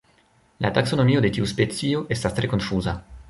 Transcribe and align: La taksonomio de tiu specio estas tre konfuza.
La 0.65 0.71
taksonomio 0.77 1.21
de 1.27 1.31
tiu 1.37 1.49
specio 1.53 2.03
estas 2.17 2.39
tre 2.41 2.53
konfuza. 2.55 2.97